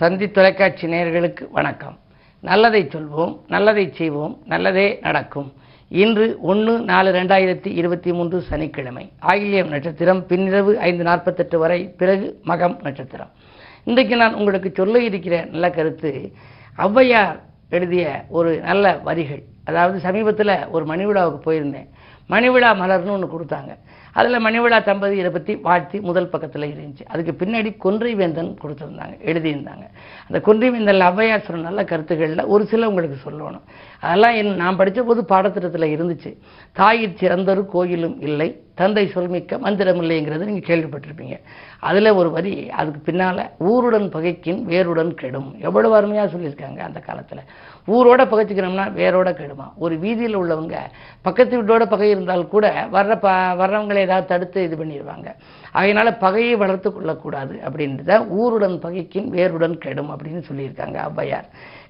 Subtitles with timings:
[0.00, 1.98] தந்தி தொலைக்காட்சி நேயர்களுக்கு வணக்கம்.
[2.40, 5.52] நல்லதை சொல்வோம் நல்லதை செய்வோம் நல்லதே நடக்கும்.
[5.88, 9.12] இன்று ஒன்று நாலு ரெண்டாயிரத்தி இருபத்தி மூன்று சனிக்கிழமை.
[9.22, 13.28] ஆயில்யம் நட்சத்திரம் பின்னிரவு ஐந்து நாற்பத்தெட்டு வரை பிறகு மகம் நட்சத்திரம்.
[13.84, 16.32] இன்றைக்கு நான் உங்களுக்கு சொல்ல இருக்கிற நல்ல கருத்து
[16.78, 17.38] ஔவையார்
[17.70, 19.42] எழுதிய ஒரு நல்ல வரிகள்.
[19.64, 21.88] அதாவது சமீபத்தில் ஒரு மணிவிழாவுக்கு போயிருந்தேன்.
[22.28, 23.74] மணிவிழா மலர்னு ஒன்று கொடுத்தாங்க.
[24.18, 27.04] அதில் மணிவிழா தம்பதியரை பற்றி வாழ்த்தி முதல் பக்கத்தில் இருந்துச்சு.
[27.06, 29.84] அதுக்கு பின்னாடி கொன்றை வேந்தன் கொடுத்துருந்தாங்க எழுதியிருந்தாங்க.
[30.28, 33.66] அந்த கொன்றை வேந்தனில் ஔவையார் சொன்ன நல்ல கருத்துக்களில் ஒரு சில உங்களுக்கு சொல்லணும்.
[34.00, 36.32] அதெல்லாம் என் நான் படித்த போது பாடத்திட்டத்தில் இருந்துச்சு.
[36.78, 38.50] தாயிற் சிறந்தொரு கோயிலும் இல்லை.
[38.80, 41.36] தந்தை சொல்மிக்க மந்திரம் இல்லைங்கிறது நீங்கள் கேள்விப்பட்டிருப்பீங்க.
[41.88, 45.48] அதில் ஒரு வரி அதுக்கு பின்னால் ஊருடன் பகைக்கின் வேருடன் கெடும்.
[45.66, 47.42] எவ்வளவு அருமையாக சொல்லியிருக்காங்க அந்த காலத்தில்.
[47.94, 49.66] ஊரோட பகைச்சிக்கணும்னா வேரோட கெடுமா?
[49.84, 50.76] ஒரு வீதியில் உள்ளவங்க
[51.26, 55.28] பக்கத்து வீட்டோட பகை இருந்தால் கூட வர்ற ப வர்றவங்களை ஏதாவது தடுத்து இது பண்ணிடுவாங்க
[55.78, 61.48] அதனால் பகையை வளர்த்து கொள்ளக்கூடாது அப்படின்றத ஊருடன் பகைக்கின் வேருடன் கெடும் அப்படின்னு சொல்லியிருக்காங்க ஔவையார்.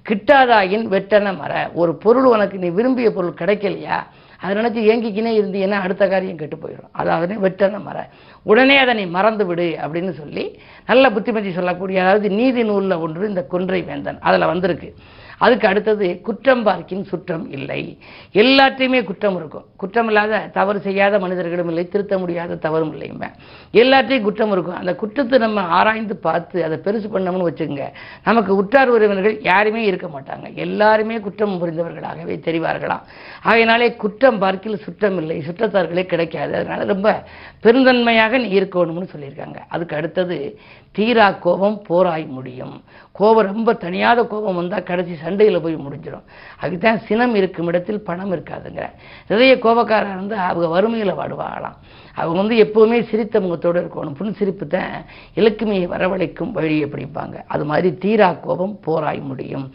[0.08, 3.98] கிட்டாதாயின் வெட்டன மர ஒரு பொருள் உனக்கு நீ விரும்பிய பொருள் கிடைக்கலையா?
[4.40, 6.90] அதை நினச்சி ஏங்கிக்கினே இருந்தீங்கன்னா அடுத்த காரியம் கெட்டு போயிடும்.
[6.92, 7.98] அதாவது வெட்டன மர
[8.42, 10.44] உடனே அதை நீ மறந்து விடு அப்படின்னு சொல்லி
[10.86, 14.20] நல்ல புத்திமதி சொல்லக்கூடிய அதாவது நீதி நூலில் ஒன்று இந்த கொன்றை வேந்தன்.
[14.20, 14.90] அதில் வந்திருக்கு.
[15.38, 17.98] அதுக்கு அடுத்தது குற்றம் பார்க்கின் சுற்றம் இல்லை.
[18.32, 19.64] எல்லாத்தையுமே குற்றம் இருக்கும்.
[19.76, 23.28] குற்றம் இல்லாத தவறு செய்யாத மனிதர்களும் இல்லை திருத்த முடியாத தவறும் இல்லைங்க
[23.72, 24.76] எல்லாத்தையும் குற்றம் இருக்கும்.
[24.76, 27.86] அந்த குற்றத்தை நம்ம ஆராய்ந்து பார்த்து அதை பெருசு பண்ணோம்னு வச்சுக்கோங்க.
[28.24, 30.54] நமக்கு உற்றார் உறவினர்கள் யாருமே இருக்க மாட்டாங்க.
[30.54, 33.04] எல்லாருமே குற்றம் புரிந்தவர்களாகவே தெரிவார்களாம்.
[33.42, 35.38] ஆகையினாலே குற்றம் பார்க்கில் சுற்றம் இல்லை.
[35.48, 36.54] சுற்றத்தார்களே கிடைக்காது.
[36.54, 37.22] அதனால ரொம்ப
[37.62, 39.58] பெருந்தன்மையாக நீ இருக்கணும்னு சொல்லியிருக்காங்க.
[39.68, 40.58] அதுக்கு அடுத்தது
[40.92, 42.82] தீரா கோபம் போராய் முடியும்.
[43.12, 46.26] கோபம் ரொம்ப தனியாத கோபம் வந்தால் கடைசி சண்டையில் போய் முடிஞ்சிடும்.
[46.64, 48.88] அதுதான் சினம் இருக்கும் இடத்தில் பணம் இருக்காதுங்கிற
[49.30, 51.78] நிறைய கோபக்காரர் இருந்தால் அவங்க வறுமையில் வாடுவாங்களாம்.
[52.18, 54.16] அவங்க வந்து எப்போவுமே சிரித்த முகத்தோடு இருக்கணும்.
[54.20, 54.94] புன்சிரிப்பு தான்
[55.40, 59.66] இலக்குமையை வரவழைக்கும் வழியை பிடிப்பாங்க அது மாதிரி தீரா கோபம் போராய் முடியும்.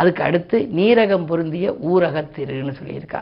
[0.00, 3.20] அதுக்கு அடுத்து நீரகம் பொருந்திய ஊரகத்திருன்னு சொல்லியிருக்கா.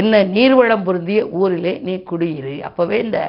[0.00, 2.54] என்ன நீர்வளம் பொருந்திய ஊரிலே நீ குடியிரு.
[2.68, 3.20] அப்போவே இந்த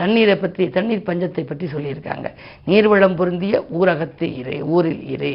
[0.00, 2.30] தண்ணீரை பற்றி தண்ணீர் பஞ்சத்தை பற்றி சொல்லியிருக்காங்க.
[2.70, 5.34] நீர்வளம் பொருந்திய ஊரகத்து இரு ஊரில் இரு.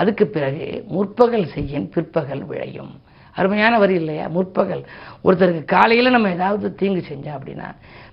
[0.00, 3.00] அதுக்கு பிறகு முற்பகல் செய்யின் பிற்பகல் விளையும்.
[3.32, 4.26] அருமையான வரி இல்லையா?
[4.28, 4.86] முற்பகல்.
[5.24, 7.68] ஒருத்தருக்கு காலையில் நம்ம ஏதாவது தீங்கு செஞ்சோம் அப்படின்னா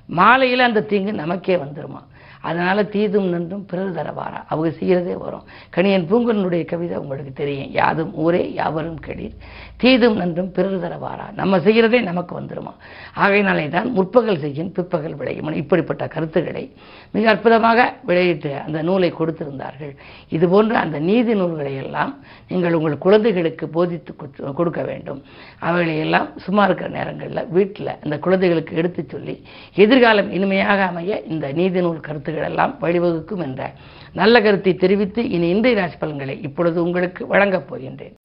[0.06, 2.02] மாலையில் அந்த தீங்கு நமக்கே வந்துருமா?
[2.42, 4.40] அதனால தீதும் நன்றும் பிறர் தரவாரா?
[4.48, 5.46] அவங்க செய்கிறதே வரும்.
[5.76, 7.72] கணியன் பூங்கனுடைய கவிதை உங்களுக்கு தெரியும்.
[7.72, 9.36] யாதும் ஊரே யாவரும் கெடீர்.
[9.84, 11.26] தீதும் நன்றும் பிறர் தரவாரா?
[11.34, 12.74] நம்ம செய்கிறதே நமக்கு வந்துடுமா
[13.16, 15.52] ஆகையினாலே தான் முற்பகல் செய்யும் பிற்பகல் விளையும்.
[15.62, 16.64] இப்படிப்பட்ட கருத்துக்களை
[17.12, 19.94] மிக அற்புதமாக விளையிட்டு அந்த நூலை கொடுத்திருந்தார்கள்.
[20.30, 22.14] இது போன்ற அந்த நீதி நூல்களை எல்லாம்
[22.48, 24.12] நீங்கள் உங்கள் குழந்தைகளுக்கு போதித்து
[24.60, 25.22] கொடுக்க வேண்டும்.
[25.60, 29.36] அவைகளை எல்லாம் சும்மா இருக்கிற நேரங்களில் வீட்டில் அந்த குழந்தைகளுக்கு எடுத்துச் சொல்லி
[29.84, 33.74] எதிர்காலம் இனிமையாக அமைய இந்த நீதி நூல் கருத்து கருத்துக்கள் எல்லாம் வழிவகுக்கும் என்ற
[34.14, 38.16] நல்ல கருத்தை தெரிவித்து இனி இன்றைய ராசி பலன்களை இப்பொழுது உங்களுக்கு வழங்கப் போகின்றேன்.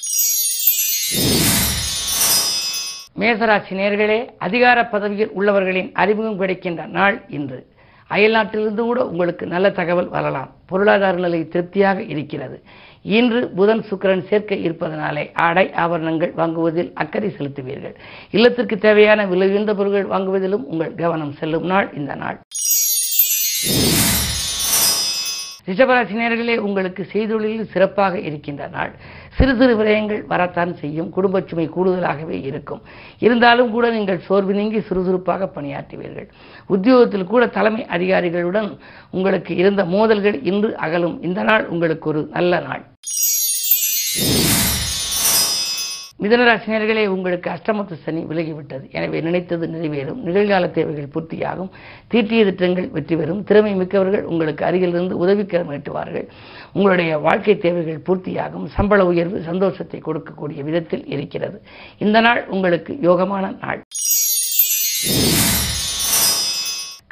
[3.18, 7.60] மேசராசி நேர்களே அதிகார பதவியில் உள்ளவர்களின் அறிமுகம் கிடைக்கின்ற நாள் இன்று.
[8.10, 10.50] அயல்நாட்டிலிருந்து கூட உங்களுக்கு நல்ல தகவல் வரலாம்.
[10.66, 12.62] பொருளாதார நிலை திருப்தியாக இருக்கிறது.
[13.02, 17.96] இன்று புதன் சுக்கரன் சேர்க்க இருப்பதனாலே ஆடை ஆபரணங்கள் வாங்குவதில் அக்கறை செலுத்துவீர்கள்.
[18.30, 22.38] இல்லத்திற்கு தேவையான விலை உயர்ந்த பொருட்கள் வாங்குவதிலும் உங்கள் கவனம் செல்லும் நாள் இந்த நாள்.
[25.68, 28.92] ரிஷபராசினியர்களே உங்களுக்கு செய்தொழிலில் சிறப்பாக இருக்கின்ற நாள்.
[29.36, 31.10] சிறு சிறு விரயங்கள் வரத்தான் செய்யும்.
[31.10, 32.82] குடும்ப சுமை கூடுதலாகவே இருக்கும்.
[33.18, 36.28] இருந்தாலும் கூட நீங்கள் சோர்வு நீங்கி சுறுசுறுப்பாக பணியாற்றுவீர்கள்.
[36.66, 38.78] உத்தியோகத்தில் கூட தலைமை அதிகாரிகளுடன்
[39.10, 41.22] உங்களுக்கு இருந்த மோதல்கள் இன்று அகலும்.
[41.22, 42.84] இந்த நாள் உங்களுக்கு ஒரு நல்ல நாள்.
[46.26, 48.84] மிதனராசினியர்களே உங்களுக்கு அஷ்டமத்து சனி விலகிவிட்டது.
[48.90, 50.20] எனவே நினைத்தது நிறைவேறும்.
[50.28, 51.70] நிகழ்கால தேவைகள் பூர்த்தியாகும்.
[52.08, 53.44] தீட்டிய திட்டங்கள் வெற்றி பெறும்.
[53.44, 56.26] திறமை மிக்கவர்கள் உங்களுக்கு அருகிலிருந்து உதவிக்கரம் நீட்டுவார்கள்
[56.72, 58.66] உங்களுடைய வாழ்க்கை தேவைகள் பூர்த்தியாகும்.
[58.76, 61.62] சம்பள உயர்வு சந்தோஷத்தை கொடுக்கக்கூடிய விதத்தில் இருக்கிறது.
[61.98, 63.82] இந்த நாள் உங்களுக்கு யோகமான நாள்.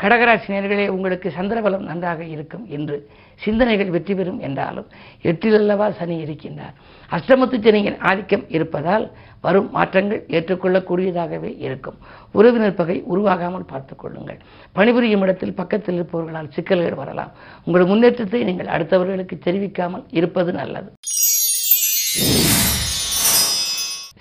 [0.03, 2.97] கடகராசினியர்களே உங்களுக்கு சந்திரபலம் நன்றாக இருக்கும் என்று
[3.37, 4.89] சிந்தனைகள் வெற்றி பெறும் என்றாலும்
[5.23, 6.75] எட்டில் அல்லவா சனி இருக்கின்றார்.
[7.11, 9.11] அஷ்டமத்து சனியின் ஆதிக்கம் இருப்பதால்
[9.41, 11.99] வரும் மாற்றங்கள் ஏற்றுக்கொள்ளக்கூடியதாகவே இருக்கும்.
[12.33, 14.39] உறவினர் பகை உருவாகாமல் பார்த்துக் கொள்ளுங்கள்.
[14.73, 17.33] பணிபுரியும் இடத்தில் பக்கத்தில் இருப்பவர்களால் சிக்கல்கள் வரலாம்.
[17.65, 20.93] உங்கள் முன்னேற்றத்தை நீங்கள் அடுத்தவர்களுக்கு தெரிவிக்காமல் இருப்பது நல்லது.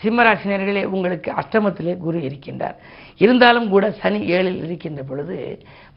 [0.04, 2.78] சிம்மராசினியர்களே உங்களுக்கு அஷ்டமத்திலே குரு இருக்கின்றார்.
[3.18, 5.36] இருந்தாலும் கூட சனி ஏழில் இருக்கின்ற பொழுது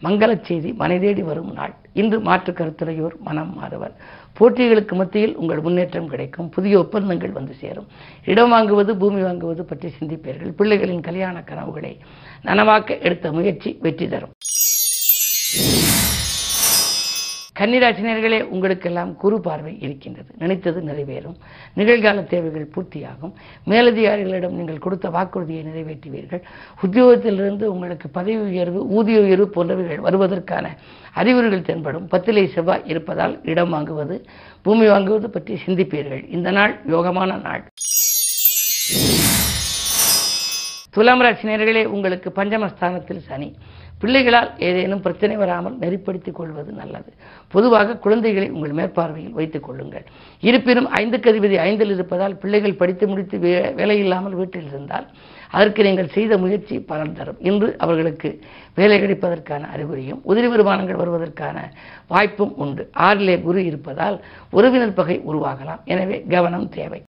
[0.03, 1.75] மங்களச் செய்தி மனைதேடி வரும் நாள்.
[1.93, 3.94] இன்று மாற்று கருத்துடையோர் மனம் மாறுவர்.
[4.38, 6.49] போட்டிகளுக்கு மத்தியில் உங்கள் முன்னேற்றம் கிடைக்கும்.
[6.49, 7.88] புதிய ஒப்பந்தங்கள் வந்து சேரும்.
[8.25, 10.52] இடம் வாங்குவது பூமி வாங்குவது பற்றி சிந்திப்பீர்கள்.
[10.59, 11.99] பிள்ளைகளின் கல்யாண கனவுகளை
[12.44, 14.35] நனவாக்க எடுத்த முயற்சி வெற்றி தரும்.
[17.58, 20.29] கன்னிராசினியர்களே உங்களுக்கெல்லாம் குரு பார்வை இருக்கின்றது.
[20.38, 21.37] நினைத்தது நிறைவேறும்.
[21.76, 23.32] நிகழ்கால தேவைகள் பூர்த்தியாகும்.
[23.67, 26.43] மேலதிகாரிகளிடம் நீங்கள் கொடுத்த வாக்குறுதியை நிறைவேற்றுவீர்கள்.
[26.87, 30.67] உத்தியோகத்திலிருந்து உங்களுக்கு பதவி உயர்வு ஊதிய உயர்வு போன்றவைகள் வருவதற்கான
[31.12, 32.08] அறிகுறிகள் தென்படும்.
[32.08, 34.25] பத்திலை செவ்வாய் இருப்பதால் இடம் வாங்குவது
[34.62, 36.31] பூமி வாங்குவது பற்றி சிந்திப்பீர்கள்.
[36.31, 37.64] இந்த நாள் யோகமான நாள்.
[40.91, 43.55] துலாம் ராசினியர்களே உங்களுக்கு பஞ்சமஸ்தானத்தில் சனி.
[43.98, 47.12] பிள்ளைகளால் ஏதேனும் பிரச்சனை வராமல் நெறிப்படுத்திக் கொள்வது நல்லது.
[47.48, 50.04] பொதுவாக குழந்தைகளை உங்கள் மேற்பார்வையில் வைத்துக் கொள்ளுங்கள்.
[50.40, 55.06] இருப்பினும் ஐந்துக்கு அதிபதி ஐந்தில் இருப்பதால் பிள்ளைகள் படித்து முடித்து வே- வேலை இல்லாமல் வீட்டில் இருந்தால்
[55.50, 57.37] அதற்கு நீங்கள் செய்த முயற்சி பலன் தரும்.
[57.38, 58.40] இன்று அவர்களுக்கு
[58.75, 61.72] வேலை கிடைப்பதற்கான அறிகுறியும் உதிரி வருமானங்கள் வருவதற்கான
[62.08, 62.90] வாய்ப்பும் உண்டு.
[62.99, 65.84] ஆறிலே குரு இருப்பதால் உறவினர் பகை உருவாகலாம்.
[65.84, 67.04] எனவே கவனம் தேவை.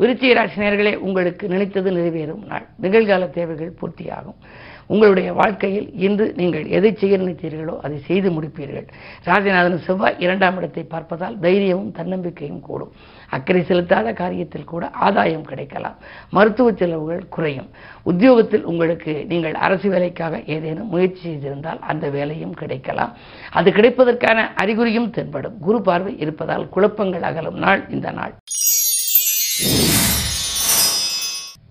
[0.00, 2.42] விருச்சிக ராசினியர்களே உங்களுக்கு நினைத்தது நிறைவேறும்.
[2.50, 4.40] நாள் நிகழ்கால தேவைகள் பூர்த்தியாகும்.
[4.86, 8.86] உங்களுடைய வாழ்க்கையில் இன்று நீங்கள் எதை செய்ய நினைத்தீர்களோ அதை செய்து முடிப்பீர்கள்.
[9.26, 12.92] ராஜநாதன் செவ்வாய் இரண்டாம் இடத்தை பார்ப்பதால் தைரியமும் தன்னம்பிக்கையும் கூடும்.
[13.30, 15.98] அக்கறை செலுத்தாத காரியத்தில் கூட ஆதாயம் கிடைக்கலாம்.
[16.30, 17.68] மருத்துவ செலவுகள் குறையும்.
[18.02, 23.12] உத்தியோகத்தில் உங்களுக்கு நீங்கள் அரசு வேலைக்காக ஏதேனும் முயற்சி செய்திருந்தால் அந்த வேலையும் கிடைக்கலாம்.
[23.50, 25.58] அது கிடைப்பதற்கான அறிகுறியும் தென்படும்.
[25.60, 27.60] குரு பார்வை இருப்பதால் குழப்பங்கள் அகலும்.
[27.66, 28.34] நாள் இந்த நாள்.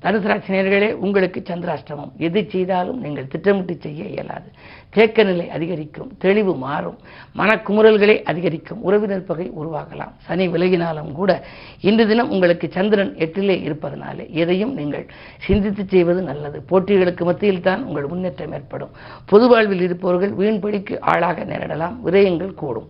[0.04, 2.12] தனுசு உங்களுக்கு சந்திராஷ்டமம்.
[2.18, 4.50] எது செய்தாலும் நீங்கள் திட்டமிட்டு செய்ய இயலாது.
[4.90, 6.98] தேக்க நிலை அதிகரிக்கும் தெளிவு மாறும்
[7.36, 10.14] மனக்குமுறல்களே அதிகரிக்கும் உறவினர் பகை உருவாகலாம்.
[10.28, 11.32] சனி விலகினாலும் கூட
[11.82, 15.06] இன்று தினம் உங்களுக்கு சந்திரன் எட்டிலே இருப்பதனாலே எதையும் நீங்கள்
[15.48, 16.64] சிந்தித்து செய்வது நல்லது.
[16.70, 18.94] போட்டிகளுக்கு மத்தியில் தான் உங்கள் முன்னேற்றம் ஏற்படும்.
[19.26, 21.98] பொது வாழ்வில் இருப்பவர்கள் வீண்படிக்கு ஆளாக நேரிடலாம்.
[22.06, 22.90] விரயங்கள் கூடும்.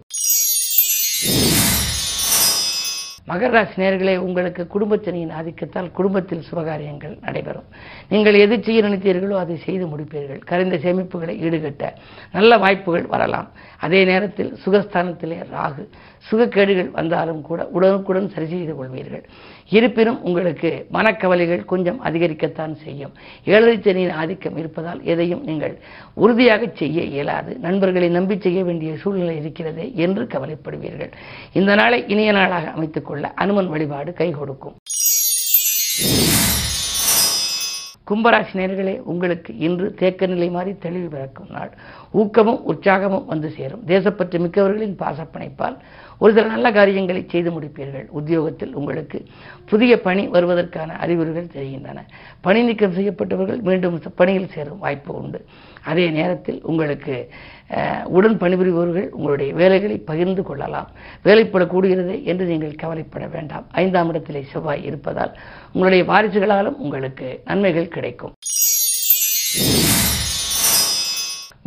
[3.30, 7.66] மகர ராசி நேர்களே உங்களுக்கு குடும்பத்தினையின் ஆதிக்கத்தால் குடும்பத்தில் சுபகாரியங்கள் நடைபெறும்.
[8.10, 10.42] நீங்கள் எது செய்ய நினைத்தீர்களோ அதை செய்து முடிப்பீர்கள்.
[10.50, 11.92] கரைந்த சேமிப்புகளை ஈடுகட்ட
[12.32, 13.50] நல்ல வாய்ப்புகள் வரலாம்.
[13.80, 15.86] அதே நேரத்தில் சுகஸ்தானத்திலே ராகு.
[16.32, 19.24] சுகக்கேடுகள் வந்தாலும் கூட உடனுக்குடன் சரி செய்து கொள்வீர்கள்.
[19.70, 23.14] இருப்பினும் உங்களுக்கு மனக்கவலைகள் கொஞ்சம் அதிகரிக்கத்தான் செய்யும்.
[23.46, 25.78] ஏழரை சனியின் ஆதிக்கம் இருப்பதால் எதையும் நீங்கள்
[26.14, 27.58] உறுதியாக செய்ய இயலாது.
[27.62, 31.12] நண்பர்களை நம்பி செய்ய வேண்டிய சூழ்நிலை இருக்கிறதே என்று கவலைப்படுவீர்கள்.
[31.54, 34.76] இந்த நாளை இனிய நாளாக அமைத்துக் கொள்ள அனுமன் வழிபாடு கை கொடுக்கும்.
[38.12, 41.72] கும்பராசி நேர்களே உங்களுக்கு இன்று தேக்க நிலை மாறி தெளிவு பிறக்கும் நாள்.
[42.12, 43.84] ஊக்கமும் உற்சாகமும் வந்து சேரும்.
[43.88, 45.78] தேசப்பற்று மிக்கவர்களின் பாசப்பணைப்பால்
[46.20, 48.06] ஒரு சில நல்ல காரியங்களை செய்து முடிப்பீர்கள்.
[48.10, 49.26] உத்தியோகத்தில் உங்களுக்கு
[49.66, 52.06] புதிய பணி வருவதற்கான அறிகுறிகள் தெரிகின்றன.
[52.42, 55.46] பணி நீக்கம் செய்யப்பட்டவர்கள் மீண்டும் பணியில் சேரும் வாய்ப்பு உண்டு.
[55.84, 57.30] அதே நேரத்தில் உங்களுக்கு
[58.18, 60.90] உடன் பணிபுரிபவர்கள் உங்களுடைய வேலைகளை பகிர்ந்து கொள்ளலாம்.
[61.24, 63.68] வேலைப்படக்கூடுகிறது என்று நீங்கள் கவலைப்பட வேண்டாம்.
[63.72, 65.38] ஐந்தாம் இடத்திலே செவ்வாய் இருப்பதால்
[65.74, 68.34] உங்களுடைய வாரிசுகளாலும் உங்களுக்கு நன்மைகள் கிடைக்கும்.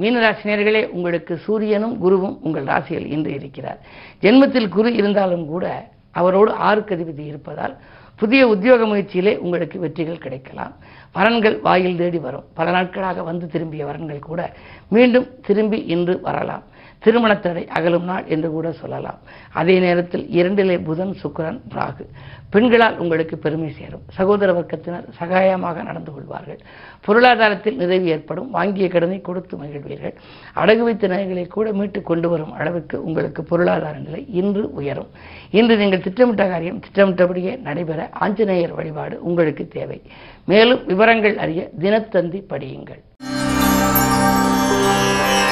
[0.01, 3.79] மீனராசினியர்களே உங்களுக்கு சூரியனும் குருவும் உங்கள் ராசியில் இன்று இருக்கிறார்.
[4.23, 7.75] ஜென்மத்தில் குரு இருந்தாலும் கூட அவரோடு ஆறுக்கு அதிபதி இருப்பதால்
[8.17, 10.73] புதிய உத்தியோக முயற்சியிலே உங்களுக்கு வெற்றிகள் கிடைக்கலாம்.
[11.15, 12.45] வரன்கள் வாயில் தேடி வரும்.
[12.55, 14.41] பல நாட்களாக வந்து திரும்பிய வரன்கள் கூட
[14.89, 16.63] மீண்டும் திரும்பி இன்று வரலாம்.
[17.05, 19.19] திருமணத்தடை அகலும் நாள் என்று கூட சொல்லலாம்.
[19.53, 22.05] அதே நேரத்தில் இரண்டிலே புதன் சுக்கரன் ராகு.
[22.51, 24.03] பெண்களால் உங்களுக்கு பெருமை சேரும்.
[24.11, 26.61] சகோதர வர்க்கத்தினர் சகாயமாக நடந்து கொள்வார்கள்.
[27.01, 28.51] பொருளாதாரத்தில் நிறைவு ஏற்படும்.
[28.51, 30.15] வாங்கிய கடனை கொடுத்து மகிழ்வீர்கள்.
[30.55, 35.11] அடகு வைத்த நகைகளை கூட மீட்டு கொண்டு வரும் அளவுக்கு உங்களுக்கு பொருளாதார நிலை இன்று உயரும்.
[35.51, 40.03] இன்று நீங்கள் திட்டமிட்ட காரியம் திட்டமிட்டபடியே நடைபெற ஆஞ்சநேயர் வழிபாடு உங்களுக்கு தேவை.
[40.45, 43.03] மேலும் விவரங்கள் அறிய தினத்தந்தி படியுங்கள்.